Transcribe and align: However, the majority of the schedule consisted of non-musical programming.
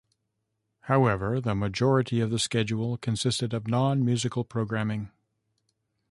However, 0.85 1.39
the 1.39 1.53
majority 1.53 2.21
of 2.21 2.31
the 2.31 2.39
schedule 2.39 2.97
consisted 2.97 3.53
of 3.53 3.67
non-musical 3.67 4.43
programming. 4.45 5.11